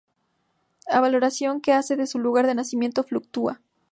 [0.89, 3.61] La valoración que hace de su lugar de nacimiento fluctúa.